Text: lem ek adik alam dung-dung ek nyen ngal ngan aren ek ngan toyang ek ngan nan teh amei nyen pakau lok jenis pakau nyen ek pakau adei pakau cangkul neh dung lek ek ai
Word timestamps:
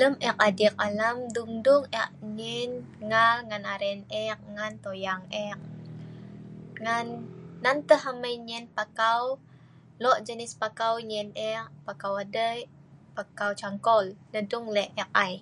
lem 0.00 0.12
ek 0.28 0.36
adik 0.46 0.72
alam 0.86 1.16
dung-dung 1.34 1.84
ek 2.02 2.10
nyen 2.36 2.70
ngal 3.10 3.36
ngan 3.48 3.62
aren 3.74 4.00
ek 4.26 4.38
ngan 4.54 4.72
toyang 4.84 5.24
ek 5.48 5.58
ngan 6.84 7.06
nan 7.64 7.78
teh 7.88 8.02
amei 8.10 8.36
nyen 8.48 8.64
pakau 8.76 9.22
lok 10.02 10.18
jenis 10.26 10.52
pakau 10.62 10.94
nyen 11.10 11.28
ek 11.52 11.64
pakau 11.86 12.14
adei 12.24 12.58
pakau 13.16 13.50
cangkul 13.60 14.06
neh 14.32 14.44
dung 14.50 14.66
lek 14.76 14.90
ek 15.02 15.10
ai 15.24 15.32